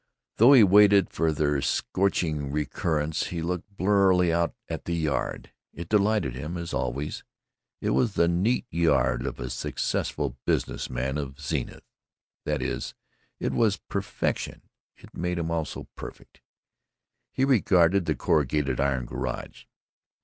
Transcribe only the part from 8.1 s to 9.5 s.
the neat yard of a